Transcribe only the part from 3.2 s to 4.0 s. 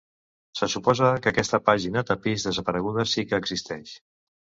que existeix.